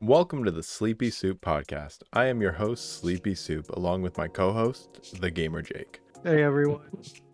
[0.00, 2.04] Welcome to the Sleepy Soup Podcast.
[2.12, 5.98] I am your host, Sleepy Soup, along with my co host, the Gamer Jake.
[6.22, 6.88] Hey everyone.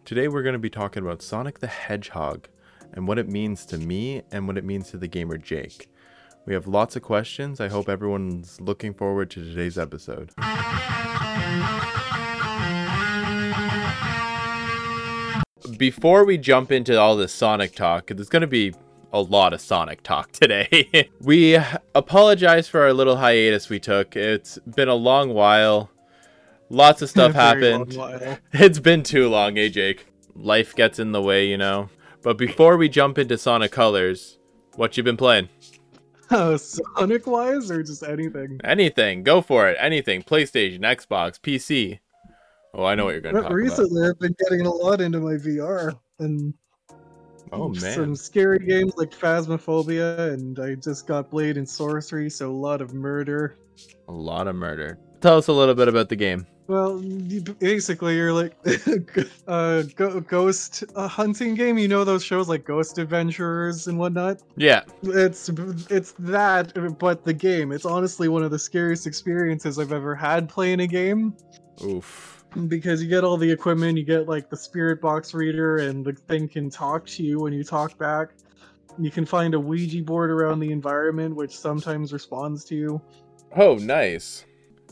[0.07, 2.49] Today we're going to be talking about Sonic the Hedgehog
[2.95, 5.91] and what it means to me and what it means to the Gamer Jake.
[6.47, 7.61] We have lots of questions.
[7.61, 10.31] I hope everyone's looking forward to today's episode.
[15.77, 18.73] Before we jump into all this Sonic talk, there's going to be
[19.15, 21.09] a lot of Sonic talk today.
[21.21, 21.57] we
[21.95, 24.17] apologize for our little hiatus we took.
[24.17, 25.89] It's been a long while.
[26.69, 27.97] Lots of stuff happened.
[28.53, 30.07] It's been too long, eh, Jake?
[30.35, 31.91] Life gets in the way, you know.
[32.23, 34.39] But before we jump into Sonic Colors,
[34.75, 35.49] what you been playing?
[36.29, 38.61] Uh, Sonic wise or just anything?
[38.65, 39.23] Anything.
[39.23, 39.77] Go for it.
[39.79, 40.25] Anything.
[40.25, 42.01] PlayStation, Xbox, PC.
[42.73, 45.21] Oh, I know what you're going to talk recently I've been getting a lot into
[45.21, 46.64] my VR and about.
[47.53, 47.95] Oh, man.
[47.95, 52.81] some scary games like Phasmophobia and I just got Blade and Sorcery, so a lot
[52.81, 53.57] of murder.
[54.09, 54.99] A lot of murder.
[55.21, 56.47] Tell us a little bit about the game.
[56.67, 56.99] Well,
[57.59, 58.55] basically you're like
[59.47, 61.77] a go- ghost uh, hunting game.
[61.77, 64.41] You know those shows like Ghost Adventurers and whatnot.
[64.57, 64.83] Yeah.
[65.03, 65.51] It's
[65.91, 67.71] it's that, but the game.
[67.71, 71.37] It's honestly one of the scariest experiences I've ever had playing a game.
[71.85, 72.34] Oof.
[72.69, 76.13] Because you get all the equipment you get like the spirit box reader and the
[76.13, 78.31] thing can talk to you when you talk back
[78.99, 83.01] you can find a ouija board around the environment which sometimes responds to you
[83.57, 84.45] Oh, nice.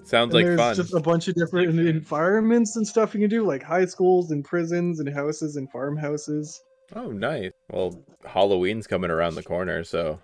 [0.04, 0.74] Sounds and like there's fun.
[0.76, 4.44] just a bunch of different environments and stuff you can do like high schools and
[4.44, 6.62] prisons and houses and farmhouses
[6.94, 7.52] Oh, nice.
[7.70, 10.20] Well, Halloween's coming around the corner, so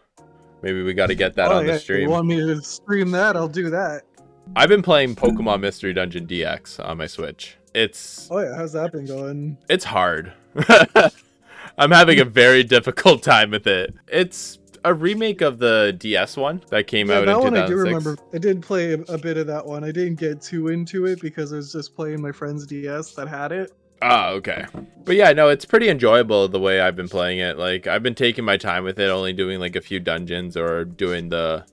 [0.62, 2.02] maybe we got to get that oh on yeah the if stream.
[2.02, 4.02] you want me to stream that i'll do that
[4.56, 7.56] I've been playing Pokemon Mystery Dungeon DX on my Switch.
[7.74, 10.32] It's oh yeah how's that been going it's hard.
[11.78, 13.94] I'm having a very difficult time with it.
[14.08, 17.66] It's a remake of the DS one that came yeah, out that in one i
[17.66, 20.68] do remember i did play a, a bit of that one i didn't get too
[20.68, 24.64] into it because i was just playing my friend's ds that had it Ah, okay.
[25.04, 27.58] But yeah, no, it's pretty enjoyable the way I've been playing it.
[27.58, 30.84] Like I've been taking my time with it, only doing like a few dungeons or
[30.84, 31.64] doing the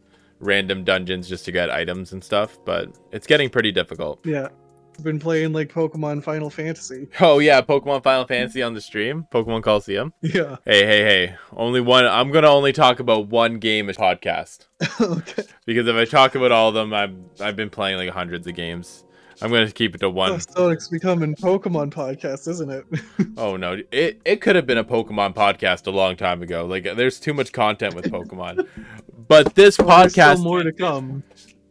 [0.45, 4.19] random dungeons just to get items and stuff, but it's getting pretty difficult.
[4.25, 4.49] Yeah.
[4.97, 7.07] I've been playing like Pokemon Final Fantasy.
[7.19, 10.13] Oh yeah, Pokemon Final Fantasy on the stream, Pokemon Colosseum.
[10.21, 10.55] Yeah.
[10.65, 11.35] Hey, hey, hey.
[11.51, 14.67] Only one I'm going to only talk about one game a podcast
[15.01, 15.43] okay.
[15.65, 18.55] because if I talk about all of them, I'm I've been playing like hundreds of
[18.55, 19.04] games.
[19.41, 20.39] I'm going to keep it to Oh, one.
[20.39, 22.85] Sonic's becoming Pokemon podcast, isn't it?
[23.37, 26.65] Oh no, it it could have been a Pokemon podcast a long time ago.
[26.65, 28.65] Like there's too much content with Pokemon.
[29.27, 31.23] but this Oh, podcast more to come.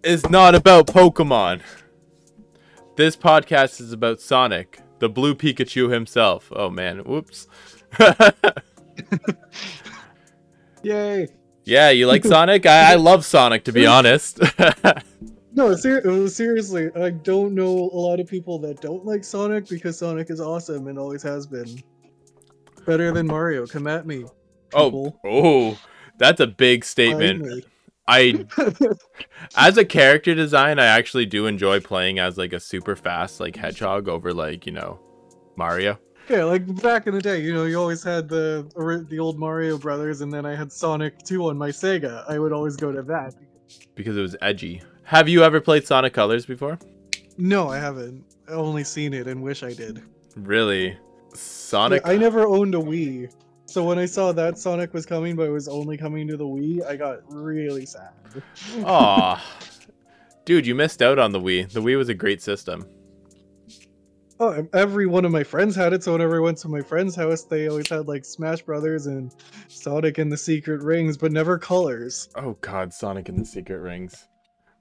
[0.02, 1.62] is not about Pokemon.
[2.96, 6.52] This podcast is about Sonic, the blue Pikachu himself.
[6.54, 7.46] Oh man, whoops.
[10.82, 11.28] Yay.
[11.64, 12.66] yeah, you like Sonic?
[12.66, 14.38] I, I love Sonic to be honest.
[15.54, 19.68] No, ser- uh, seriously, I don't know a lot of people that don't like Sonic
[19.68, 21.80] because Sonic is awesome and always has been.
[22.84, 23.66] Better than Mario.
[23.66, 24.24] Come at me.
[24.74, 25.20] oh, people.
[25.24, 25.78] oh,
[26.18, 27.64] that's a big statement.
[28.06, 28.44] I
[29.56, 33.56] as a character design, I actually do enjoy playing as like a super fast like
[33.56, 35.00] hedgehog over like, you know,
[35.56, 35.98] Mario.
[36.28, 38.68] yeah, like back in the day, you know, you always had the
[39.08, 42.28] the old Mario brothers, and then I had Sonic 2 on my Sega.
[42.28, 43.34] I would always go to that.
[43.94, 44.82] because it was edgy.
[45.04, 46.78] Have you ever played Sonic Colors before?
[47.36, 48.24] No, I haven't.
[48.48, 50.02] I only seen it and wish I did.
[50.34, 50.96] Really?
[51.34, 53.30] Sonic I never owned a Wii.
[53.66, 56.44] So when I saw that Sonic was coming, but it was only coming to the
[56.44, 58.12] Wii, I got really sad.
[58.84, 59.44] Aw.
[60.44, 61.70] Dude, you missed out on the Wii.
[61.70, 62.86] The Wii was a great system.
[64.40, 67.14] Oh, every one of my friends had it, so whenever I went to my friend's
[67.14, 69.34] house, they always had like Smash Brothers and
[69.68, 72.28] Sonic and the Secret Rings, but never colors.
[72.36, 74.26] Oh god, Sonic and the Secret Rings.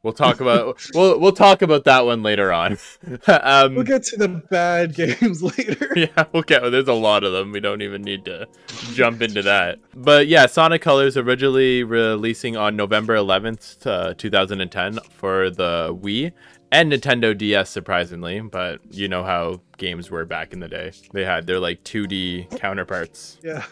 [0.04, 2.78] We'll talk about we'll we'll talk about that one later on.
[3.28, 5.88] um We'll get to the bad games later.
[5.96, 6.60] yeah, okay.
[6.62, 7.54] Well, there's a lot of them.
[7.54, 8.46] We don't even need to
[8.94, 9.80] jump into that.
[9.96, 16.34] But yeah, Sonic Colors originally releasing on November 11th, uh, 2010 for the Wii
[16.74, 18.42] and Nintendo DS, surprisingly.
[18.42, 20.92] But you know how games were back in the day.
[21.14, 23.40] They had their like 2D counterparts.
[23.42, 23.64] Yeah.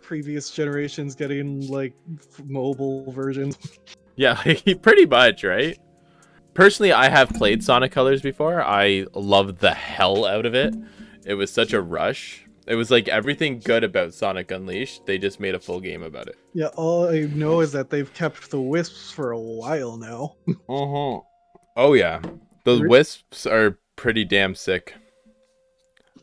[0.00, 1.92] Previous generations getting like
[2.46, 3.58] mobile versions.
[4.16, 5.78] Yeah, like, pretty much, right?
[6.54, 8.62] Personally, I have played Sonic Colors before.
[8.62, 10.74] I loved the hell out of it.
[11.24, 12.44] It was such a rush.
[12.66, 15.06] It was like everything good about Sonic Unleashed.
[15.06, 16.36] They just made a full game about it.
[16.52, 20.36] Yeah, all I know is that they've kept the wisps for a while now.
[20.68, 21.20] Uh-huh.
[21.74, 22.20] Oh yeah.
[22.64, 24.94] Those wisps are pretty damn sick.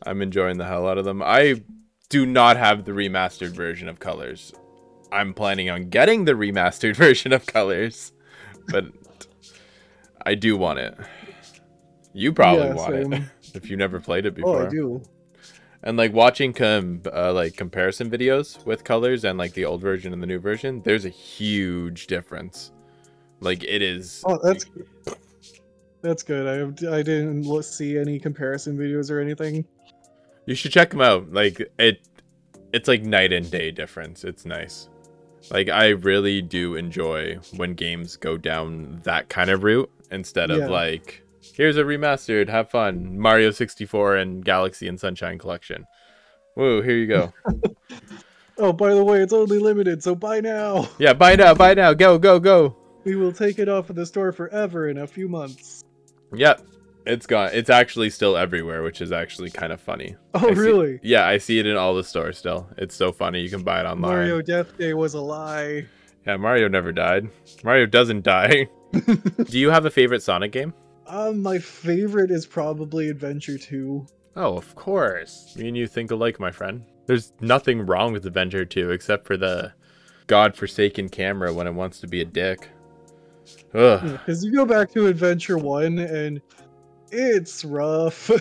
[0.06, 1.22] I'm enjoying the hell out of them.
[1.24, 1.62] I
[2.08, 4.52] do not have the remastered version of Colors.
[5.12, 8.12] I'm planning on getting the remastered version of Colors,
[8.68, 8.86] but
[10.24, 10.96] I do want it.
[12.12, 13.22] You probably Yeah, want it
[13.54, 14.62] if you never played it before.
[14.62, 14.66] Oh.
[14.66, 15.02] I do.
[15.82, 20.12] And like watching com- uh, like comparison videos with colors and like the old version
[20.12, 22.72] and the new version, there's a huge difference.
[23.40, 24.22] Like it is.
[24.26, 24.66] Oh, that's
[26.02, 26.46] that's good.
[26.46, 29.64] I I didn't see any comparison videos or anything.
[30.44, 31.32] You should check them out.
[31.32, 32.06] Like it,
[32.74, 34.22] it's like night and day difference.
[34.24, 34.90] It's nice.
[35.50, 40.58] Like I really do enjoy when games go down that kind of route instead of
[40.58, 40.68] Yeah.
[40.68, 41.22] like
[41.54, 45.86] here's a remastered, have fun, Mario 64 and Galaxy and Sunshine Collection.
[46.56, 47.32] Woo, here you go.
[48.62, 50.86] Oh, by the way, it's only limited, so buy now.
[50.98, 52.76] yeah, buy now, buy now, go, go, go.
[53.04, 55.82] We will take it off of the store forever in a few months.
[56.34, 56.60] Yep,
[57.06, 57.50] it's gone.
[57.52, 60.16] It's actually still everywhere, which is actually kind of funny.
[60.34, 61.00] Oh, I see- really?
[61.02, 62.68] Yeah, I see it in all the stores still.
[62.76, 63.40] It's so funny.
[63.40, 64.00] You can buy it online.
[64.12, 65.86] Mario Death Day was a lie.
[66.26, 67.28] Yeah, Mario never died.
[67.64, 68.68] Mario doesn't die.
[68.92, 70.74] Do you have a favorite Sonic game?
[71.06, 74.06] Um, my favorite is probably Adventure 2.
[74.36, 75.56] Oh, of course.
[75.56, 76.84] Me and you think alike, my friend.
[77.06, 79.72] There's nothing wrong with Adventure 2 except for the
[80.28, 82.68] godforsaken camera when it wants to be a dick.
[83.72, 86.40] Because you go back to Adventure 1 and
[87.12, 88.30] it's rough.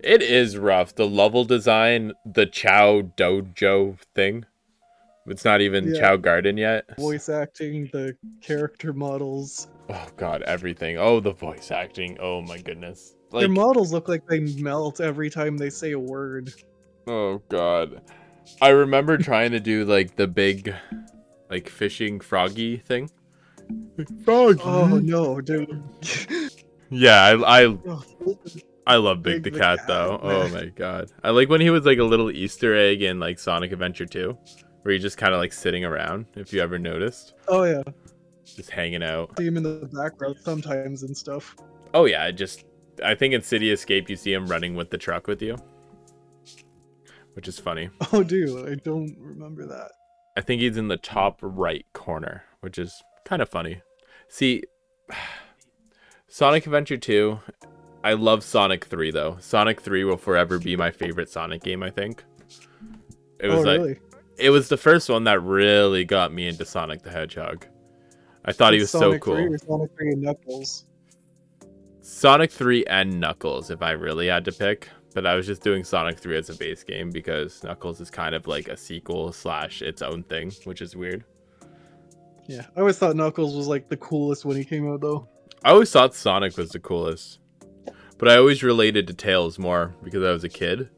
[0.00, 0.94] It is rough.
[0.94, 4.44] The level design, the Chao Dojo thing.
[5.26, 6.00] It's not even Yeah.
[6.00, 6.84] Chao Garden yet.
[6.96, 9.66] Voice acting, the character models.
[9.90, 10.96] Oh god, everything.
[10.98, 12.16] Oh, the voice acting.
[12.20, 13.16] Oh my goodness.
[13.32, 16.52] Their models look like they melt every time they say a word.
[17.08, 18.00] oh god.
[18.62, 20.72] I remember trying to do like the big,
[21.50, 23.10] like fishing froggy thing.
[24.24, 24.60] Froggy.
[24.64, 25.82] Oh no, dude.
[26.90, 27.78] Yeah, I, I
[28.86, 30.20] I love Big, Big the, cat, Cat, though.
[30.22, 31.10] Oh my god.
[31.24, 34.36] I like when he was like a little Easter egg in like Sonic Adventure 2,
[34.82, 37.34] where he just kind of like sitting around, if you ever noticed.
[37.48, 37.82] oh yeah,
[38.44, 39.36] Just hanging out.
[39.38, 41.56] see him in the background sometimes and stuff.
[41.94, 42.64] Oh yeah, I just
[43.04, 45.56] I think in City Escape you see him running with the truck with you.
[47.34, 47.90] Which is funny.
[48.12, 49.90] Oh dude, I don't remember that.
[50.36, 53.82] I think he's in the top right corner, which is kind of funny.
[54.28, 54.62] See,
[56.28, 57.38] Sonic Adventure 2,
[58.04, 59.36] I love Sonic 3 though.
[59.40, 62.24] Sonic 3 will forever be my favorite Sonic game, I think.
[63.40, 63.98] It was oh like really?
[64.38, 67.66] it was the first one that really got me into Sonic the Hedgehog.
[68.44, 69.54] I thought he was It's so Sonic 3 cool.
[69.54, 70.84] or Sonic 3 and Knuckles.
[72.00, 74.88] Sonic 3 and Knuckles, if I really had to pick.
[75.14, 78.34] But I was just doing Sonic 3 as a base game because Knuckles is kind
[78.34, 81.24] of like a sequel slash its own thing, which is weird.
[82.46, 85.26] Yeah, I always thought Knuckles was like the coolest when he came out though.
[85.64, 87.38] I always thought Sonic was the coolest.
[88.18, 90.88] But I always related to Tails more because I was a kid.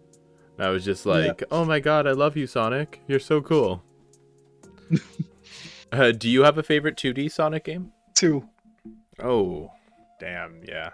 [0.57, 1.13] And I was just Yeah.
[1.13, 3.01] like, oh my god, I love you, Sonic.
[3.09, 3.83] You're so cool.
[5.93, 7.93] uh, do you have a favorite 2D Sonic game?
[8.15, 8.49] Two.
[9.23, 9.71] Oh,
[10.21, 10.91] damn, yeah.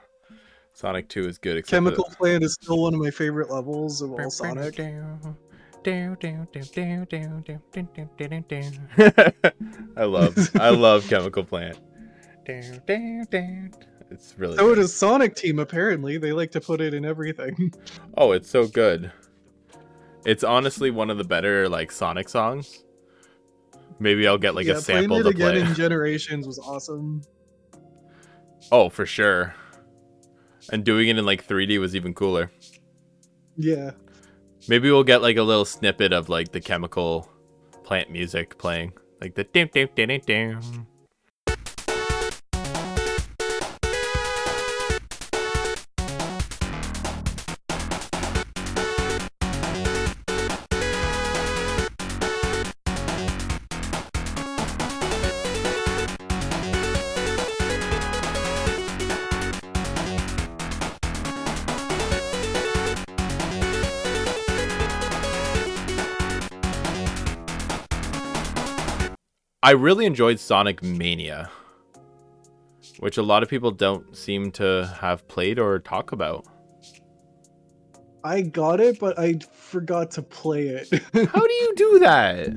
[0.73, 1.65] Sonic 2 is good.
[1.67, 4.79] Chemical Plant is still one of my favorite levels of all Sonic.
[9.97, 11.79] I love I love Chemical Plant.
[14.11, 14.75] It's really oh, So good.
[14.77, 16.19] does Sonic Team apparently.
[16.19, 17.73] They like to put it in everything.
[18.17, 19.11] Oh, it's so good.
[20.25, 22.85] It's honestly one of the better like Sonic songs.
[23.99, 25.61] Maybe I'll get like yeah, a sample playing to it again play.
[25.69, 27.23] in Generations was awesome.
[28.71, 29.55] oh, for sure.
[30.73, 32.51] And doing it in like 3D was even cooler.
[33.57, 33.91] Yeah.
[34.69, 37.29] Maybe we'll get like a little snippet of like the chemical
[37.83, 38.93] plant music playing.
[39.21, 40.61] Like the dim dim dim dim
[69.65, 71.51] I really enjoyed Sonic Mania,
[72.99, 76.45] which a lot of people don't seem to have played or talk about.
[78.23, 80.89] I got it, but I forgot to play it.
[81.15, 82.49] How do you do that?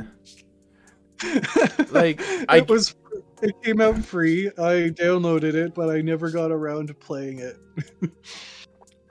[1.92, 2.94] Like, it I- was
[3.42, 4.50] it came out free.
[4.50, 7.58] I downloaded it, but I never got around to playing it.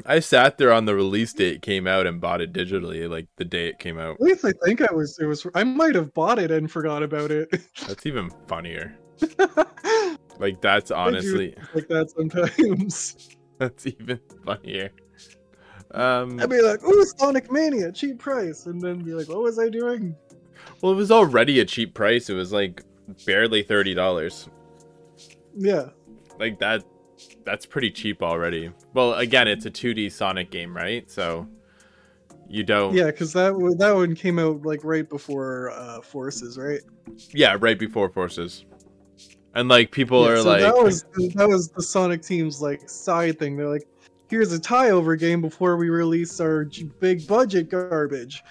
[0.06, 3.44] I sat there on the release date came out and bought it digitally, like the
[3.44, 4.14] day it came out.
[4.14, 7.02] At least I think I was it was I might have bought it and forgot
[7.02, 7.50] about it.
[7.86, 8.96] That's even funnier.
[10.38, 13.38] Like that's honestly like that sometimes.
[13.58, 14.90] that's even funnier.
[15.92, 19.58] Um I'd be like, "Ooh, Sonic Mania, cheap price," and then be like, "What was
[19.58, 20.14] I doing?"
[20.82, 22.28] Well, it was already a cheap price.
[22.28, 22.82] It was like
[23.24, 24.48] barely thirty dollars.
[25.56, 25.90] Yeah.
[26.38, 26.84] Like that.
[27.44, 28.70] That's pretty cheap already.
[28.94, 31.10] Well, again, it's a 2D Sonic game, right?
[31.10, 31.46] So
[32.48, 32.94] you don't.
[32.94, 36.80] Yeah, because that one- that one came out like right before uh, Forces, right?
[37.30, 38.64] Yeah, right before Forces.
[39.54, 41.04] And like people Yeah, are so like, that was
[41.34, 43.56] that was the Sonic team's like side thing.
[43.56, 43.86] They're like,
[44.28, 46.66] here's a tie over game before we release our
[47.00, 48.42] big budget garbage.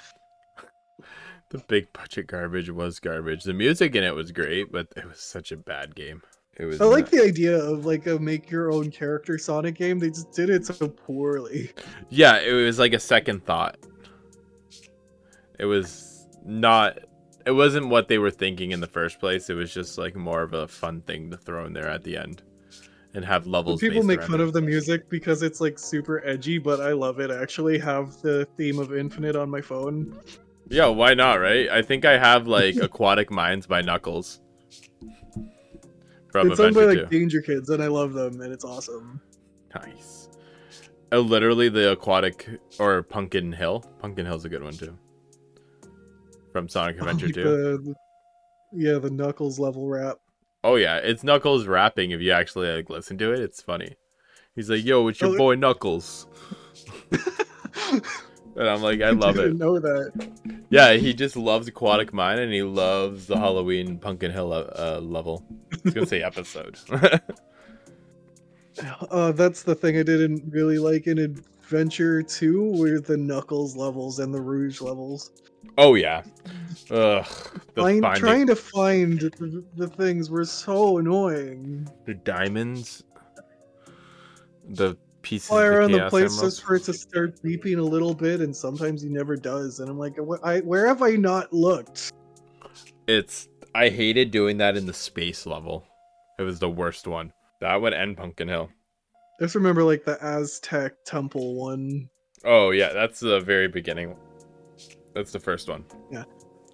[1.49, 3.43] the big budget garbage was garbage.
[3.43, 6.21] The music in it was great, but it was such a bad game.
[6.57, 6.79] It was.
[6.79, 9.99] I like the idea of like a make your own character Sonic game.
[9.99, 11.71] They just did it so poorly.
[12.09, 13.77] Yeah, it was like a second thought.
[15.59, 16.99] It was not.
[17.45, 19.49] It wasn't what they were thinking in the first place.
[19.49, 22.17] It was just like more of a fun thing to throw in there at the
[22.17, 22.41] end,
[23.13, 23.81] and have But levels.
[23.81, 24.43] people make fun it.
[24.43, 27.31] of the music because it's like super edgy, but I love it.
[27.31, 30.17] I actually have the theme of Infinite on my phone.
[30.69, 31.35] Yeah, why not?
[31.35, 31.69] Right?
[31.69, 34.41] I think I have like Aquatic Minds by Knuckles.
[36.41, 37.17] From it's owned by like 2.
[37.17, 39.21] Dangerkids, and I love them, and it's awesome.
[39.73, 40.27] Nice.
[41.11, 42.47] Uh, literally the aquatic
[42.79, 43.85] or Pumpkin Hill.
[43.99, 44.97] Pumpkin Hill's a good one too.
[46.51, 47.43] From Sonic Adventure Like 2.
[47.43, 47.95] the-
[48.73, 50.17] yeah, the Knuckles level rap.
[50.63, 52.11] Oh yeah, it's Knuckles rapping.
[52.11, 53.95] If you actually like listen to it, it's funny.
[54.55, 56.27] He's like, "Yo, it's your Oh, boy Knuckles,"
[58.55, 59.57] and I'm like, I love didn't it.
[59.57, 60.29] know that.
[60.69, 65.43] Yeah, he just loves Aquatic Mine and he loves the Halloween Pumpkin Hill uh, level.
[65.73, 66.77] I was gonna say episode.
[69.09, 74.19] Uh, that's the thing I didn't really like in Adventure 2 were the Knuckles levels
[74.19, 75.31] and the Rouge levels.
[75.77, 76.23] oh yeah.
[76.91, 77.25] Ugh.
[77.73, 81.87] The Find, finding trying to find the, the things were so annoying.
[82.05, 83.03] the diamonds,
[84.67, 85.49] the pieces.
[85.49, 89.01] Of around the place just for it to start beeping a little bit, and sometimes
[89.01, 89.79] he never does.
[89.79, 92.13] And I'm like, I, where have I not looked?
[93.07, 95.85] It's I hated doing that in the space level.
[96.39, 97.33] It was the worst one.
[97.59, 98.69] That would end Pumpkin Hill.
[99.39, 102.07] I just remember like the Aztec temple one.
[102.43, 104.15] Oh yeah, that's the very beginning.
[105.13, 105.85] That's the first one.
[106.11, 106.23] Yeah.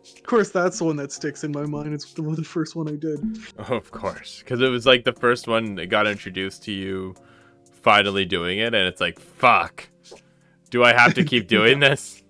[0.03, 1.93] Of course, that's the one that sticks in my mind.
[1.93, 3.20] It's the, the first one I did.
[3.60, 7.15] Oh, of course, because it was like the first one that got introduced to you,
[7.82, 9.88] finally doing it, and it's like, fuck,
[10.70, 12.24] do I have to keep doing this?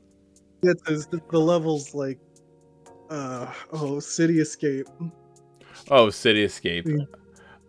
[0.62, 2.20] Yeah, the, the levels like,
[3.10, 4.88] uh, oh, City Escape.
[5.89, 6.86] Oh, City Escape.
[6.86, 7.08] Mm.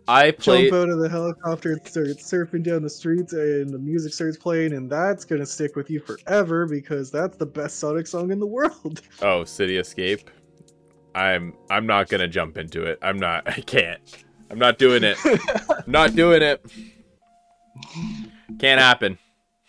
[0.07, 0.69] I played.
[0.69, 4.37] Jump out of the helicopter and start surfing down the streets, and the music starts
[4.37, 8.39] playing, and that's gonna stick with you forever because that's the best Sonic song in
[8.39, 9.01] the world.
[9.21, 10.29] Oh, City Escape.
[11.15, 11.53] I'm.
[11.69, 12.99] I'm not gonna jump into it.
[13.01, 13.43] I'm not.
[13.47, 14.01] I can't.
[14.49, 15.17] I'm not doing it.
[15.25, 16.63] I'm not doing it.
[18.59, 19.17] Can't happen.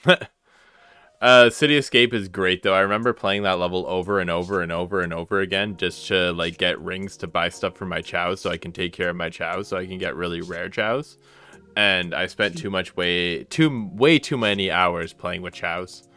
[1.21, 2.75] uh, City Escape is great though.
[2.75, 6.33] I remember playing that level over and over and over and over again just to
[6.33, 9.17] like get rings to buy stuff for my chows so I can take care of
[9.17, 11.19] my chows so I can get really rare chows.
[11.77, 16.09] And I spent too much way too way too many hours playing with chows.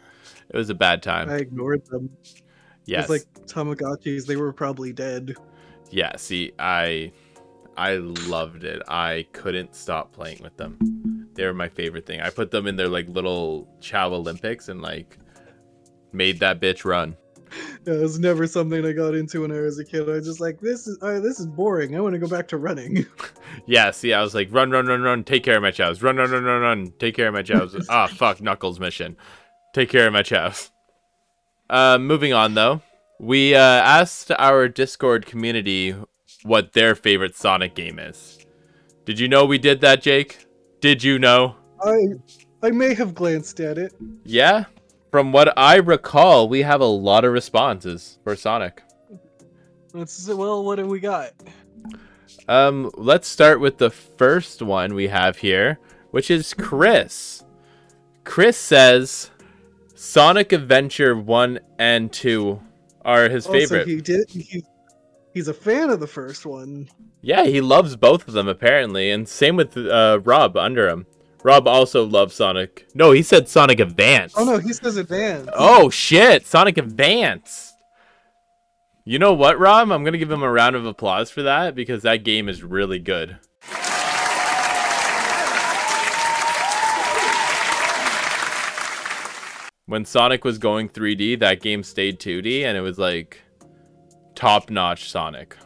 [0.50, 1.30] It was a bad time.
[1.30, 2.10] I ignored them.
[2.86, 3.10] yes.
[3.10, 5.36] It's like Tamagotchis; they were probably dead.
[5.90, 7.12] Yeah, see, I
[7.76, 8.82] I loved it.
[8.88, 10.78] I couldn't stop playing with them.
[11.38, 12.20] They were my favorite thing.
[12.20, 15.18] I put them in their like little Chao Olympics and like
[16.12, 17.16] made that bitch run.
[17.86, 20.10] Yeah, it was never something I got into when I was a kid.
[20.10, 21.96] I was just like, this is uh, this is boring.
[21.96, 23.06] I want to go back to running.
[23.66, 26.02] Yeah, see, I was like, run, run, run, run, take care of my chows.
[26.02, 27.76] Run, run, run, run, run, take care of my chows.
[27.90, 29.18] ah, fuck, Knuckles mission.
[29.74, 30.70] Take care of my chows.
[31.70, 32.82] Uh, moving on though,
[33.20, 35.96] we uh, asked our Discord community
[36.44, 38.38] what their favorite Sonic game is.
[39.06, 40.47] Did you know we did that, Jake?
[40.80, 41.56] Did you know?
[41.84, 42.08] I
[42.64, 43.94] I may have glanced at it.
[44.24, 44.66] Yeah.
[45.12, 48.84] From what I recall, we have a lot of responses for Sonic.
[49.94, 51.32] Let's well, what have we got?
[52.48, 55.80] Um, let's start with the first one we have here,
[56.12, 57.44] which is Chris.
[58.24, 59.32] Chris says
[59.96, 62.62] Sonic Adventure 1 and 2
[63.04, 63.88] are his Also, favorite.
[63.88, 64.30] he did.
[64.30, 64.64] He,
[65.38, 66.90] he's a fan of the first one.
[67.22, 71.06] Yeah, he loves both of them apparently, and same with uh, Rob under him.
[71.44, 72.88] Rob also loves Sonic.
[72.96, 74.34] No, he said Sonic Advance.
[74.36, 75.48] Oh no, he says advance.
[75.54, 77.74] Oh shit, Sonic Advance.
[79.06, 79.92] You know what, Rob?
[79.92, 83.00] I'm gonna give him a round of applause for that because that game is really
[83.00, 83.38] good.
[89.86, 93.44] When Sonic was going 3D, that game stayed 2D and it was like
[94.38, 95.58] top notch Sonic.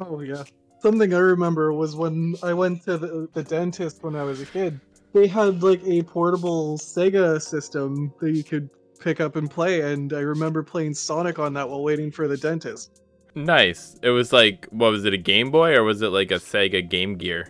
[0.00, 0.44] Oh yeah.
[0.80, 4.46] Something I remember was when I went to the, the dentist when I was a
[4.46, 4.80] kid.
[5.12, 10.12] They had like a portable Sega system that you could pick up and play, and
[10.12, 13.02] I remember playing Sonic on that while waiting for the dentist.
[13.34, 13.96] Nice.
[14.02, 16.88] It was like what was it a Game Boy or was it like a Sega
[16.88, 17.48] Game Gear?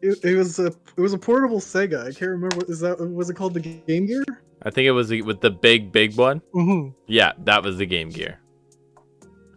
[0.00, 2.02] It, it was a it was a portable Sega.
[2.02, 2.64] I can't remember.
[2.68, 4.24] Is that was it called the Game Gear?
[4.62, 6.40] I think it was the- with the big big one.
[6.54, 6.90] Mm-hmm.
[7.06, 8.40] Yeah, that was the Game Gear.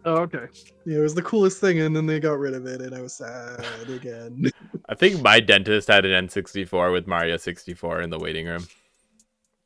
[0.04, 0.46] Oh, okay.
[0.84, 3.00] Yeah, it was the coolest thing, and then they got rid of it, and I
[3.00, 4.50] was sad again.
[4.88, 8.66] I think my dentist had an N64 with Mario 64 in the waiting room.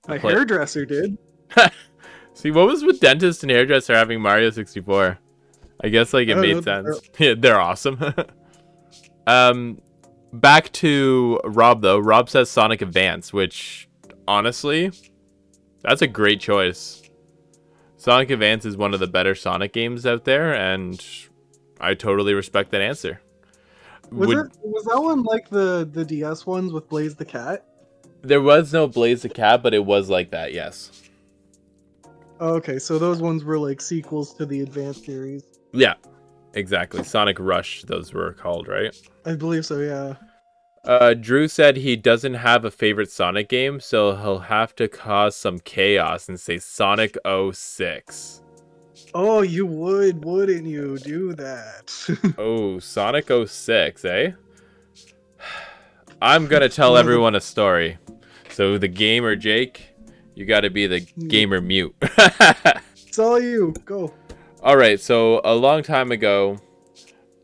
[0.08, 1.16] My Play- hairdresser did.
[2.34, 5.18] See, what was with dentist and hairdresser having Mario 64?
[5.82, 7.10] I guess like it made don't know, sense.
[7.18, 7.98] Yeah, they're awesome.
[9.26, 9.80] um,
[10.32, 11.98] back to Rob though.
[11.98, 13.88] Rob says Sonic Advance, which
[14.28, 14.90] honestly,
[15.82, 17.02] that's a great choice.
[18.06, 21.04] Sonic Advance is one of the better Sonic games out there, and
[21.80, 23.20] I totally respect that answer.
[24.12, 27.66] Was Would- it was that one like the the DS ones with Blaze the Cat?
[28.22, 31.02] There was no Blaze the Cat, but it was like that, yes.
[32.40, 35.42] Okay, so those ones were like sequels to the Advanced series.
[35.72, 35.94] Yeah,
[36.54, 37.02] exactly.
[37.02, 38.96] Sonic Rush, those were called, right?
[39.24, 39.80] I believe so.
[39.80, 40.14] Yeah.
[40.86, 45.34] Uh, Drew said he doesn't have a favorite Sonic game, so he'll have to cause
[45.34, 47.16] some chaos and say Sonic
[47.52, 48.42] 06.
[49.12, 52.34] Oh, you would, wouldn't you, do that?
[52.38, 54.30] Oh, Sonic 06, eh?
[56.22, 57.98] I'm gonna tell everyone a story.
[58.50, 59.94] So the gamer Jake,
[60.34, 61.94] you gotta be the gamer mute.
[62.00, 63.74] it's all you.
[63.84, 64.14] Go.
[64.62, 66.58] All right, so a long time ago,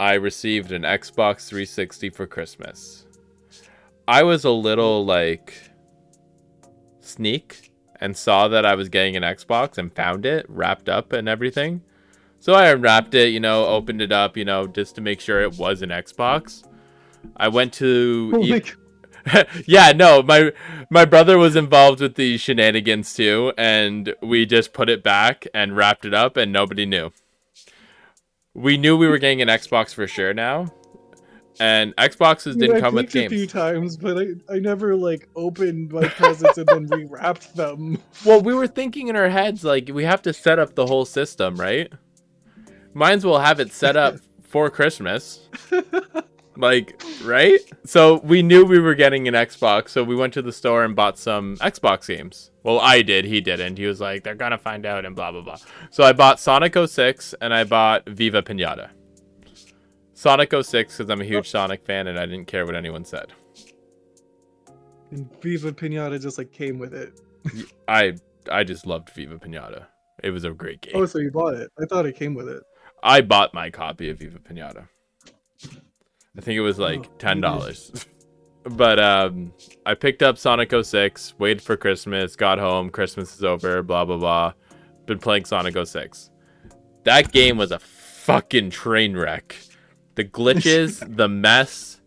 [0.01, 3.02] I received an Xbox 360 for Christmas.
[4.07, 5.55] I was a little like
[7.01, 11.29] sneak and saw that I was getting an Xbox and found it wrapped up and
[11.29, 11.83] everything.
[12.41, 15.41] So I unwrapped it, you know, opened it up, you know, just to make sure
[15.41, 16.65] it was an Xbox.
[17.37, 18.63] I went to Oh e-
[19.67, 20.53] yeah, no, my
[20.91, 25.77] my brother was involved with the shenanigans too, and we just put it back and
[25.77, 27.13] wrapped it up, and nobody knew.
[28.55, 30.75] We knew we were getting an Xbox for sure now,
[31.63, 35.29] and Xboxes didn't I come with blinked a few times, but I, I never like
[35.37, 37.99] opened my presents and then rewrapped them.
[38.25, 41.05] Well, we were thinking in our heads like we have to set up the whole
[41.05, 41.93] system, right?
[42.95, 45.49] Might as well have it set up for Christmas.
[46.57, 47.61] like, right?
[47.85, 50.97] So we knew we were getting an Xbox, so we went to the store and
[50.97, 52.51] bought some Xbox games.
[52.65, 53.79] Well, I did, he didn't.
[53.79, 55.59] He was like, they're gonna find out and blah blah blah.
[55.91, 58.91] So I bought Sonic 06 and I bought Viva Pinata.
[60.23, 63.33] Sonic 06 because I'm a huge Sonic fan and I didn't care what anyone said.
[65.11, 67.21] And Viva Pinata just like came with it.
[67.89, 68.15] I
[68.49, 69.87] I just loved Viva Pinata.
[70.23, 70.93] It was a great game.
[70.95, 71.73] Oh, so you bought it?
[71.81, 72.63] I thought it came with it.
[73.03, 74.87] I bought my copy of Viva Pinata.
[76.39, 78.07] I think it was like Oh, ten you dollars.
[78.63, 79.53] but um
[79.85, 84.19] I picked up Sonic 06, waited for Christmas, got home, Christmas is over, blah blah
[84.19, 84.53] blah.
[85.07, 86.31] Been playing Sonic 06.
[87.03, 89.57] That game was a fucking train wreck.
[90.15, 92.01] The glitches, the mess,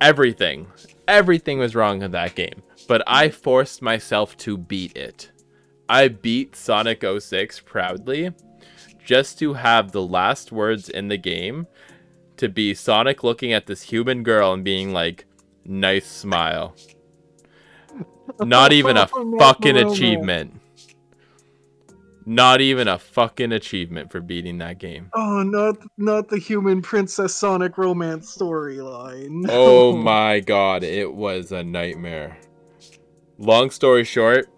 [0.00, 0.66] everything.
[1.06, 2.62] Everything was wrong in that game.
[2.88, 5.30] But I forced myself to beat it.
[5.88, 8.32] I beat Sonic 06 proudly
[9.04, 11.66] just to have the last words in the game
[12.36, 15.26] to be Sonic looking at this human girl and being like,
[15.64, 16.74] nice smile.
[18.40, 19.06] Not even a
[19.38, 20.59] fucking achievement.
[22.26, 25.10] Not even a fucking achievement for beating that game.
[25.14, 29.46] Oh, not not the human princess Sonic romance storyline.
[29.50, 32.38] Oh my god, it was a nightmare.
[33.38, 34.48] Long story short,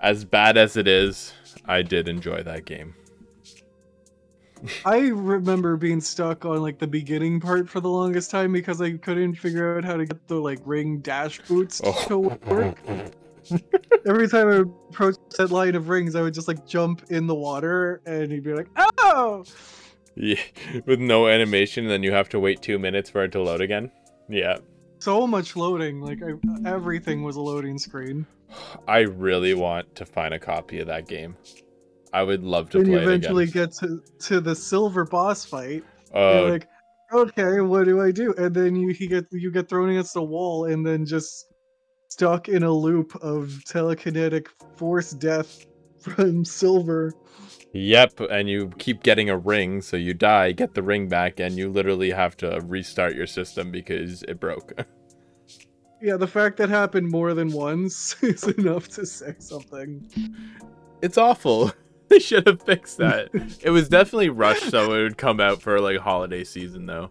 [0.00, 1.32] as bad as it is,
[1.64, 2.94] I did enjoy that game.
[4.84, 8.92] I remember being stuck on like the beginning part for the longest time because I
[8.98, 12.04] couldn't figure out how to get the like ring dash boots Oh.
[12.08, 12.78] to work.
[14.06, 17.26] Every time I would approach that line of rings, I would just like jump in
[17.26, 19.44] the water and he'd be like, "Oh!"
[20.14, 20.40] Yeah,
[20.86, 23.90] with no animation, then you have to wait two minutes for it to load again.
[24.28, 24.58] Yeah,
[24.98, 26.00] So much loading.
[26.00, 28.26] Like I, everything was a loading screen.
[28.86, 31.36] I really want to find a copy of that game.
[32.12, 35.82] I would love to you play it eventually get to to the silver boss fight.
[36.14, 36.68] Uh, like,
[37.12, 38.32] okay, what do I do?
[38.38, 41.52] And then you he get you get thrown against a wall and then just
[42.14, 44.46] stuck in a loop of telekinetic
[44.76, 45.66] force death
[46.00, 47.12] from silver.
[47.72, 51.56] yep, and you keep getting a ring, so you die, get the ring back, and
[51.56, 54.72] you literally have to restart your system because it broke.
[56.02, 60.06] Yeah, the fact that happened more than once is enough to say something.
[61.00, 61.72] it's awful.
[62.08, 63.30] They should have fixed that.
[63.62, 67.08] it was definitely rushed, so it would come out for like holiday season, though.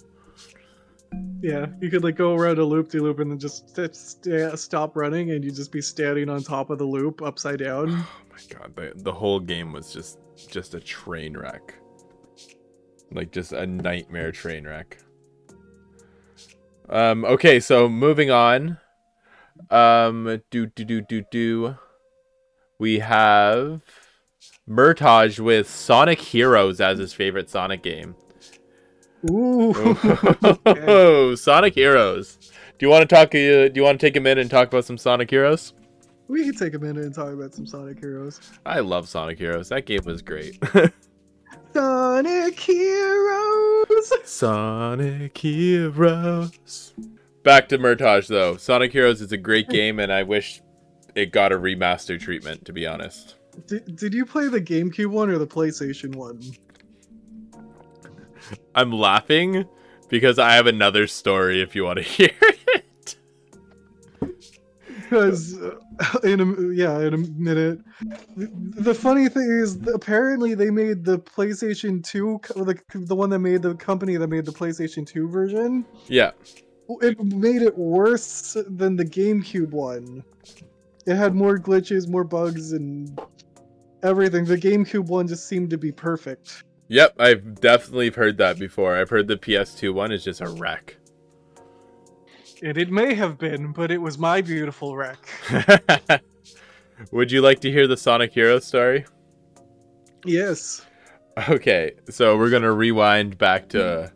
[1.41, 4.57] Yeah, you could like go around a loop de loop and then just st- st-
[4.57, 8.05] stop running and you'd just be standing on top of the loop upside down.
[8.33, 10.17] Oh my god, the, the whole game was just
[10.49, 11.75] just a train wreck.
[13.11, 14.97] Like just a nightmare train wreck.
[16.89, 18.79] Um okay, so moving on.
[19.69, 21.75] Um do do do do do.
[22.79, 23.81] We have
[24.67, 28.15] Murtage with Sonic Heroes as his favorite Sonic game.
[29.29, 29.71] Ooh.
[30.43, 30.85] okay.
[30.87, 32.37] Oh, Sonic Heroes.
[32.77, 33.29] Do you want to talk?
[33.29, 35.73] Uh, do you want to take a minute and talk about some Sonic Heroes?
[36.27, 38.39] We can take a minute and talk about some Sonic Heroes.
[38.65, 39.69] I love Sonic Heroes.
[39.69, 40.61] That game was great.
[41.73, 44.13] Sonic Heroes.
[44.23, 46.93] Sonic Heroes.
[47.43, 48.57] Back to Murtage though.
[48.57, 50.61] Sonic Heroes is a great game, and I wish
[51.15, 52.65] it got a remaster treatment.
[52.65, 53.35] To be honest.
[53.67, 56.41] Did, did you play the GameCube one or the PlayStation one?
[58.75, 59.65] I'm laughing
[60.09, 63.15] because I have another story if you want to hear it.
[65.03, 67.79] Because uh, in a yeah, in a minute.
[68.35, 68.49] The,
[68.81, 73.61] the funny thing is, apparently they made the PlayStation Two, the the one that made
[73.61, 75.85] the company that made the PlayStation Two version.
[76.07, 76.31] Yeah.
[77.01, 80.23] It made it worse than the GameCube one.
[81.05, 83.19] It had more glitches, more bugs, and
[84.03, 84.45] everything.
[84.45, 86.63] The GameCube one just seemed to be perfect.
[86.89, 88.95] Yep, I've definitely heard that before.
[88.95, 90.97] I've heard the PS2 one is just a wreck.
[92.61, 95.19] And it may have been, but it was my beautiful wreck.
[97.11, 99.05] Would you like to hear the Sonic Hero story?
[100.25, 100.85] Yes.
[101.49, 104.11] Okay, so we're gonna rewind back to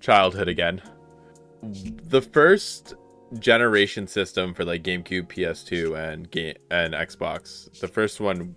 [0.00, 0.80] childhood again.
[1.62, 2.94] The first
[3.38, 7.78] generation system for like GameCube, PS2, and game and Xbox.
[7.80, 8.54] The first one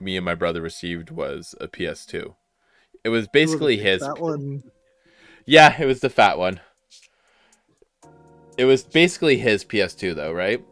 [0.00, 2.34] me and my brother received was a PS2.
[3.04, 4.00] It was basically his.
[4.00, 4.62] That one.
[5.46, 6.60] Yeah, it was the fat one.
[8.56, 10.64] It was basically his PS2 though, right?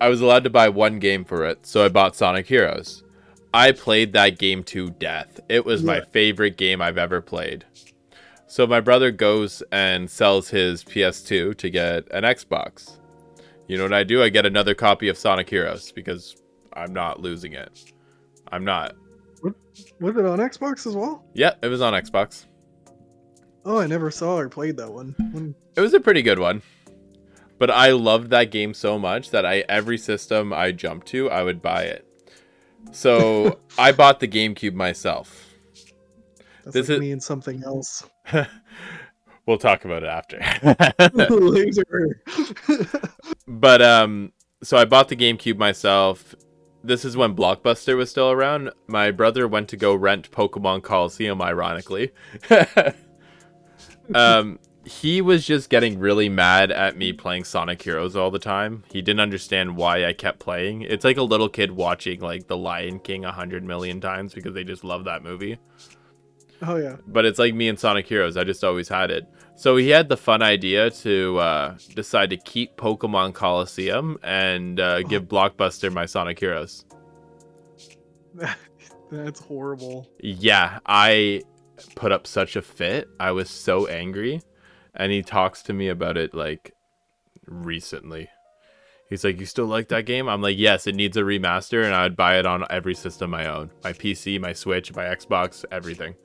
[0.00, 3.04] I was allowed to buy one game for it, so I bought Sonic Heroes.
[3.54, 5.38] I played that game to death.
[5.48, 7.64] It was my favorite game I've ever played.
[8.46, 12.98] So my brother goes and sells his PS2 to get an Xbox.
[13.66, 14.22] You know what I do?
[14.22, 16.36] I get another copy of Sonic Heroes because
[16.72, 17.92] I'm not losing it.
[18.50, 18.94] I'm not.
[19.42, 21.24] Was it on Xbox as well?
[21.34, 22.46] Yeah, it was on Xbox.
[23.64, 25.14] Oh, I never saw or played that one.
[25.32, 26.62] When- It was a pretty good one.
[27.58, 31.42] But I loved that game so much that I every system I jumped to, I
[31.44, 32.06] would buy it.
[32.90, 35.48] So I bought the GameCube myself.
[36.64, 38.04] That's This like is- me and something else.
[39.46, 40.38] we'll talk about it after.
[41.30, 42.20] Later.
[43.46, 44.32] but um
[44.64, 46.34] so I bought the GameCube myself.
[46.84, 48.70] This is when Blockbuster was still around.
[48.86, 52.12] My brother went to go rent Pokemon Colosseum ironically.
[54.14, 58.82] um he was just getting really mad at me playing Sonic Heroes all the time.
[58.90, 60.82] He didn't understand why I kept playing.
[60.82, 64.54] It's like a little kid watching like The Lion King a hundred million times because
[64.54, 65.58] they just love that movie.
[66.62, 66.96] oh yeah.
[67.06, 68.36] But it's like me and Sonic Heroes.
[68.36, 69.28] I just always had it.
[69.62, 75.02] So he had the fun idea to uh, decide to keep Pokemon Colosseum and uh,
[75.04, 76.84] give Blockbuster my Sonic Heroes.
[79.12, 80.08] That's horrible.
[80.18, 81.42] Yeah, I
[81.94, 83.08] put up such a fit.
[83.20, 84.42] I was so angry.
[84.96, 86.74] And he talks to me about it like
[87.46, 88.28] recently.
[89.08, 90.28] He's like, You still like that game?
[90.28, 93.32] I'm like, Yes, it needs a remaster, and I would buy it on every system
[93.32, 96.16] I own my PC, my Switch, my Xbox, everything.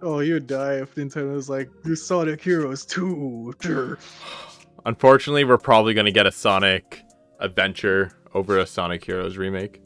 [0.00, 3.54] Oh, you'd die if Nintendo was like, "Do Sonic Heroes 2.
[3.60, 3.98] Durr."
[4.86, 7.02] Unfortunately, we're probably going to get a Sonic
[7.40, 9.80] Adventure over a Sonic Heroes remake.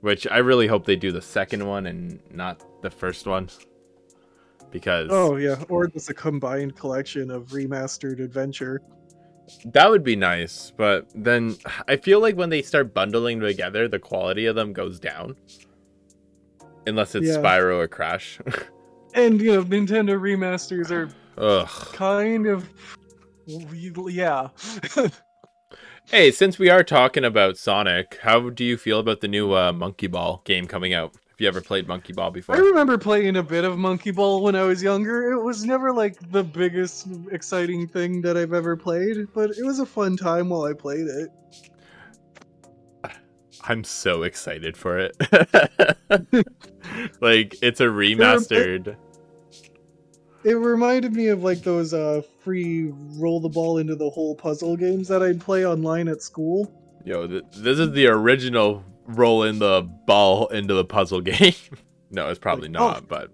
[0.00, 3.48] Which I really hope they do the second one and not the first one.
[4.70, 8.82] Because Oh yeah, or just a combined collection of remastered adventure.
[9.64, 10.72] that would be nice.
[10.76, 11.56] But then
[11.88, 15.36] I feel like when they start bundling together, the quality of them goes down.
[16.86, 17.36] Unless it's Yeah.
[17.38, 18.38] Spyro or Crash.
[19.14, 21.68] And you know, Nintendo remasters are Ugh.
[21.94, 22.68] kind of
[23.46, 24.48] yeah.
[26.10, 29.74] Hey, since we are talking about Sonic, how do you feel about the new uh,
[29.74, 31.12] Monkey Ball game coming out?
[31.12, 32.56] Have you ever played Monkey Ball before?
[32.56, 35.30] I remember playing a bit of Monkey Ball when I was younger.
[35.32, 39.80] It was never like the biggest exciting thing that I've ever played, but it was
[39.80, 41.28] a fun time while I played it.
[43.64, 45.14] I'm so excited for it.
[47.20, 48.96] like it's a remastered.
[50.44, 54.76] It reminded me of like those uh free roll the ball into the hole puzzle
[54.76, 56.72] games that I'd play online at school.
[57.04, 61.54] Yo, th- this is the original roll in the ball into the puzzle game.
[62.10, 62.72] no, it's probably oh.
[62.72, 63.30] not, but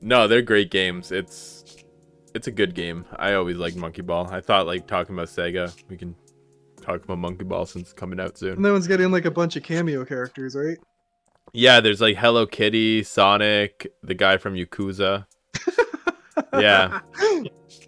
[0.00, 1.12] no, they're great games.
[1.12, 1.84] It's
[2.34, 3.04] it's a good game.
[3.16, 4.28] I always liked Monkey Ball.
[4.30, 6.14] I thought like talking about Sega, we can
[6.80, 8.54] talk about Monkey Ball since it's coming out soon.
[8.54, 10.78] And that one's getting like a bunch of cameo characters, right?
[11.52, 15.26] Yeah, there's like Hello Kitty, Sonic, the guy from Yakuza.
[16.58, 17.00] Yeah.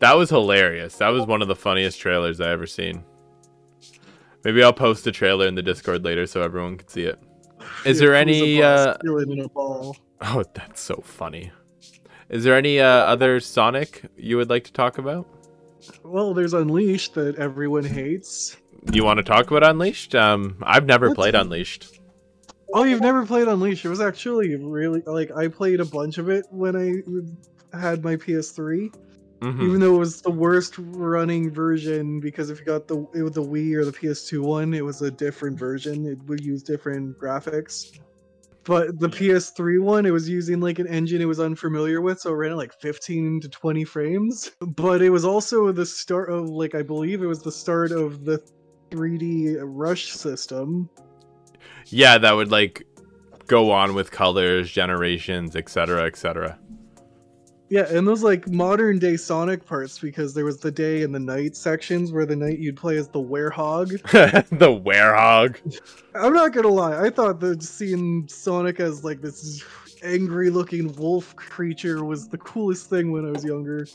[0.01, 0.97] That was hilarious.
[0.97, 3.05] That was one of the funniest trailers I ever seen.
[4.45, 7.19] Maybe I'll post a trailer in the Discord later so everyone can see it.
[7.87, 9.97] Is there It was a any uh in a ball.
[10.21, 11.53] Oh, that's so funny.
[12.29, 15.27] Is there any uh, other Sonic you would like to talk about?
[16.03, 18.57] Well, there's Unleashed that everyone hates.
[18.93, 20.15] You want to talk about Unleashed?
[20.15, 22.01] Um, I've never played Unleashed.
[22.75, 23.85] Oh, you've never played Unleashed?
[23.85, 28.17] It was actually really like I played a bunch of it when I had my
[28.17, 28.91] PS3.
[29.41, 29.63] Mhm.
[29.63, 33.33] even though it was the worst running version because if you got the it was
[33.33, 36.07] the Wii or the PS2 one, it was a different version.
[36.07, 37.93] It would use different graphics.
[38.65, 42.31] But the PS3 one, it was using like an engine it was unfamiliar with, so
[42.31, 44.51] it ran at like 15 to 20 frames.
[44.61, 48.25] But it was also the start of like I believe it was the start of
[48.25, 48.41] the
[48.91, 50.89] 3D rush system.
[51.87, 52.87] Yeah, that would like
[53.47, 56.59] go on with colors, generations, etc., etc.
[57.71, 61.19] Yeah, and those like modern day Sonic parts because there was the day and the
[61.19, 63.91] night sections where the night you'd play as the werehog.
[64.59, 65.57] the werehog.
[66.15, 67.05] I'm not gonna lie.
[67.05, 69.65] I thought that seeing Sonic as like this
[70.03, 73.87] angry-looking wolf creature was the coolest thing when I was younger.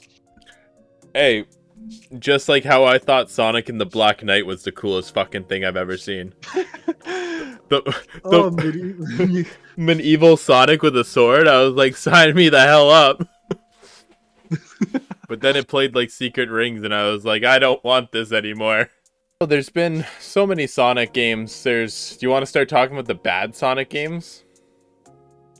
[1.13, 1.45] Hey,
[2.17, 5.65] just like how I thought Sonic and the Black Knight was the coolest fucking thing
[5.65, 6.33] I've ever seen.
[6.53, 8.49] The, the oh,
[9.17, 9.45] medi-
[9.77, 13.21] medieval Sonic with a sword, I was like, sign me the hell up.
[15.27, 18.31] but then it played like Secret Rings, and I was like, I don't want this
[18.31, 18.89] anymore.
[19.39, 21.63] Well, there's been so many Sonic games.
[21.63, 22.17] There's.
[22.17, 24.43] Do you want to start talking about the bad Sonic games?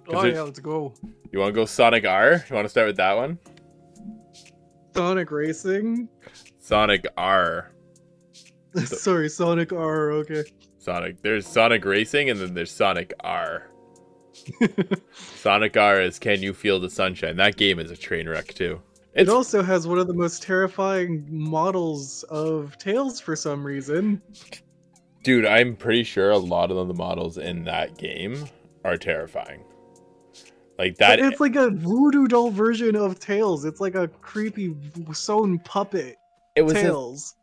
[0.09, 0.93] oh yeah, let's go.
[1.31, 2.43] You want to go Sonic R?
[2.49, 3.37] You want to start with that one?
[4.99, 6.09] Sonic Racing.
[6.59, 7.71] Sonic R.
[8.83, 10.11] Sorry, Sonic R.
[10.11, 10.43] Okay.
[10.77, 11.21] Sonic.
[11.21, 13.71] There's Sonic Racing, and then there's Sonic R.
[15.13, 17.37] Sonic R is Can You Feel the Sunshine?
[17.37, 18.81] That game is a train wreck too.
[19.13, 24.21] It also has one of the most terrifying models of Tails for some reason.
[25.23, 28.49] dude, I'm pretty sure a lot of the models in that game
[28.83, 29.63] are terrifying.
[30.79, 33.65] Like But that it's like a voodoo doll version of Tails.
[33.65, 34.73] It's like a creepy
[35.13, 36.15] sewn puppet
[36.55, 37.35] it was a- Tails.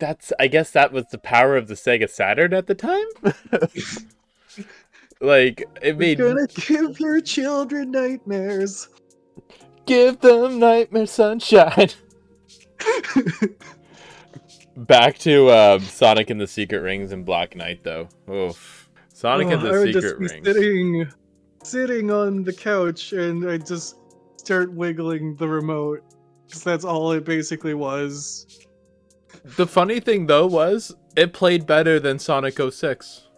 [0.00, 3.06] that's I guess that was the power of the Sega Saturn at the time.
[5.20, 6.18] like it made.
[6.18, 8.88] We're gonna give your children nightmares.
[9.86, 11.90] give them nightmare sunshine.
[14.76, 18.08] Back to um, Sonic and the Secret Rings and Black Knight though.
[18.30, 18.88] Oof.
[19.12, 20.46] Sonic Oh, and I the just Secret Rings.
[20.46, 21.08] sitting,
[21.62, 23.96] sitting on the couch, and I just
[24.36, 26.02] start wiggling the remote
[26.46, 28.66] because that's all it basically was.
[29.56, 33.28] The funny thing though was it played better than Sonic 06.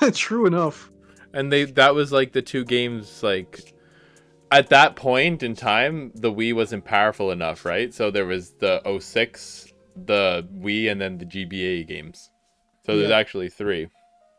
[0.12, 0.90] True enough.
[1.32, 3.74] And they that was like the two games like
[4.50, 7.92] at that point in time the Wii wasn't powerful enough, right?
[7.92, 9.72] So there was the 06,
[10.06, 12.30] the Wii and then the GBA games.
[12.84, 13.16] So there's Yeah.
[13.16, 13.88] actually 3.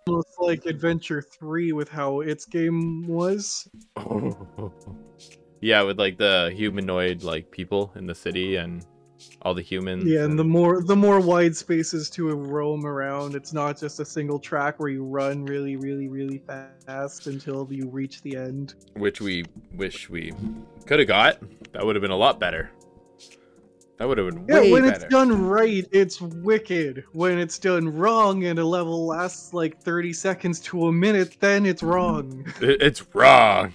[0.08, 3.67] Almost like Adventure Three with how its game was.
[5.62, 8.86] yeah, with like the humanoid like people in the city and
[9.41, 10.06] all the humans.
[10.06, 13.36] Yeah, and the more the more wide spaces to roam around.
[13.36, 17.89] It's not just a single track where you run really, really, really fast until you
[17.89, 18.76] reach the end.
[18.96, 20.34] which we wish we
[20.86, 21.39] could have got.
[21.74, 22.70] That would have been a lot better.
[23.98, 24.96] That would have been Yeah, when better.
[24.96, 27.04] it's done right, it's wicked.
[27.14, 31.66] When it's done wrong and a level lasts like 30 seconds to a minute, then
[31.66, 32.46] it's wrong.
[32.62, 33.74] It's wrong.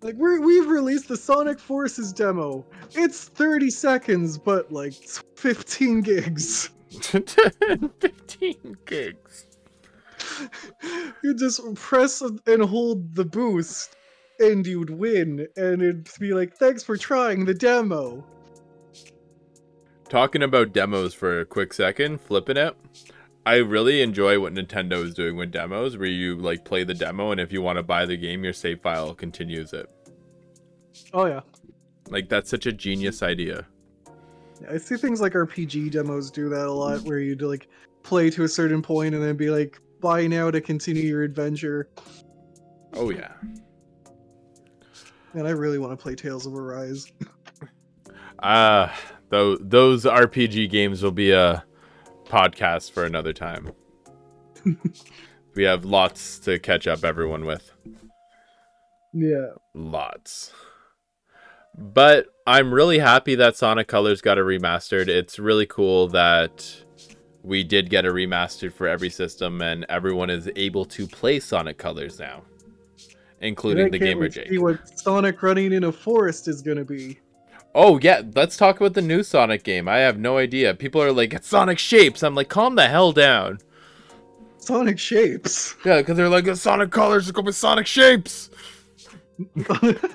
[0.00, 2.64] Like we're, we've released the Sonic Forces demo.
[2.92, 4.94] It's 30 seconds, but like
[5.36, 6.70] 15 gigs.
[7.00, 9.46] 15 gigs.
[11.22, 13.96] You just press and hold the boost,
[14.38, 15.46] and you'd win.
[15.56, 18.24] And it'd be like, "Thanks for trying the demo."
[20.08, 22.74] Talking about demos for a quick second, flipping it.
[23.44, 27.30] I really enjoy what Nintendo is doing with demos, where you like play the demo,
[27.30, 29.88] and if you want to buy the game, your save file continues it.
[31.12, 31.40] Oh yeah.
[32.08, 33.66] Like that's such a genius idea.
[34.70, 37.68] I see things like RPG demos do that a lot, where you'd like
[38.02, 41.90] play to a certain point and then be like, "Buy now to continue your adventure."
[42.94, 43.32] Oh yeah.
[45.34, 47.12] And I really want to play Tales of Arise.
[48.38, 48.88] Uh
[49.30, 51.64] though those RPG games will be a
[52.26, 53.72] podcast for another time.
[55.54, 57.72] we have lots to catch up everyone with.
[59.12, 59.50] Yeah.
[59.74, 60.52] Lots.
[61.76, 65.08] But I'm really happy that Sonic Colors got a remastered.
[65.08, 66.84] It's really cool that
[67.42, 71.78] we did get a remastered for every system and everyone is able to play Sonic
[71.78, 72.42] Colors now.
[73.40, 74.48] Including the can't gamer Jake.
[74.48, 77.20] See what Sonic running in a forest is gonna be.
[77.80, 79.88] Oh yeah, let's talk about the new Sonic game.
[79.88, 80.74] I have no idea.
[80.74, 82.24] People are like, it's Sonic Shapes.
[82.24, 83.58] I'm like, calm the hell down.
[84.56, 85.76] Sonic shapes.
[85.84, 88.50] Yeah, because they're like, it's Sonic Colors is going with Sonic Shapes.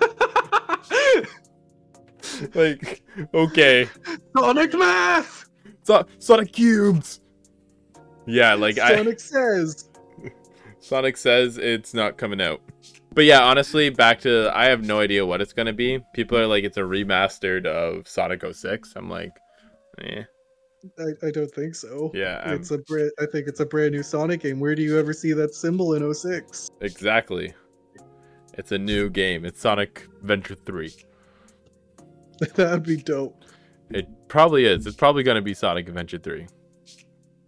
[2.56, 3.02] Like,
[3.34, 3.88] okay,
[4.36, 5.46] Sonic math.
[5.84, 7.22] so- Sonic Cubes.
[8.26, 8.98] Yeah, like I.
[8.98, 9.90] Sonic says.
[10.84, 12.62] Sonic says it's not coming out.
[13.14, 16.00] But yeah, honestly, back to I have no idea what it's gonna be.
[16.14, 18.94] People are like it's a remastered of Sonic 06.
[18.98, 19.32] I'm like,
[20.02, 20.24] eh.
[21.00, 22.12] I, I don't think so.
[22.14, 23.12] Yeah, I'm- it's a brand.
[23.18, 24.60] I think it's a brand new Sonic game.
[24.60, 26.70] Where do you ever see that symbol in 06?
[26.82, 27.54] Exactly.
[28.56, 29.46] It's a new game.
[29.46, 30.94] It's Sonic Adventure 3.
[32.56, 33.46] That'd be dope.
[33.90, 34.86] It probably is.
[34.86, 36.46] It's probably gonna be Sonic Adventure 3.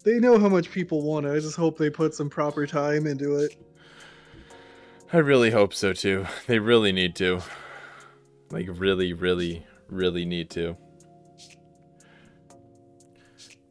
[0.06, 1.32] They know how much people want it.
[1.32, 3.58] I just hope they put some proper time into it.
[5.12, 6.28] I really hope so too.
[6.46, 7.42] They really need to.
[8.52, 10.78] Like really, really, really need to.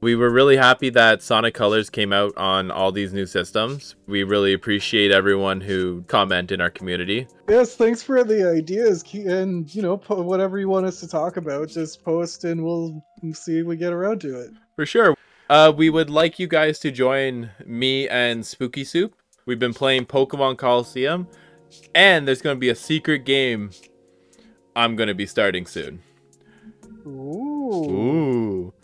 [0.00, 3.94] We were really happy that Sonic Colors came out on all these new systems.
[4.06, 7.26] We really appreciate everyone who comment in our community.
[7.48, 11.68] Yes, thanks for the ideas, and you know, whatever you want us to talk about,
[11.68, 14.50] just post and we'll see if we get around to it.
[14.76, 15.14] For sure.
[15.48, 19.14] Uh, we would like you guys to join me and Spooky Soup.
[19.44, 21.28] We've been playing Pokemon Colosseum,
[21.94, 23.70] and there's going to be a secret game
[24.74, 26.02] I'm going to be starting soon.
[27.06, 27.90] Ooh.
[27.90, 28.74] Ooh.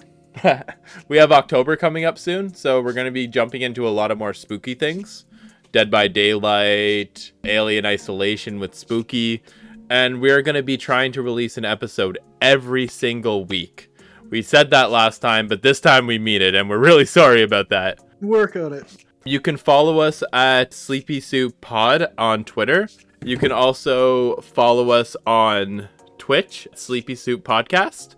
[1.09, 4.11] we have October coming up soon, so we're going to be jumping into a lot
[4.11, 5.25] of more spooky things.
[5.73, 9.43] Dead by Daylight, Alien Isolation with Spooky,
[9.89, 13.90] and we're going to be trying to release an episode every single week.
[14.31, 17.43] We said that last time, but this time we mean it, and we're really sorry
[17.43, 17.99] about that.
[18.21, 19.05] Work on it.
[19.25, 22.89] You can follow us at Sleepy Soup Pod on Twitter.
[23.23, 28.15] You can also follow us on Twitch, Sleepy Soup Podcast.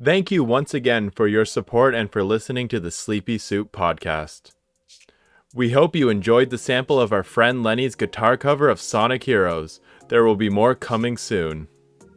[0.00, 4.52] Thank you once again for your support and for listening to the Sleepy Soup Podcast.
[5.54, 9.80] We hope you enjoyed the sample of our friend Lenny's guitar cover of Sonic Heroes.
[10.08, 11.68] There will be more coming soon.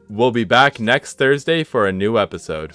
[0.10, 2.74] We'll be back next Thursday for a new episode.